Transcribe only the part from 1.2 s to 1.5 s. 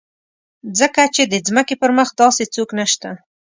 د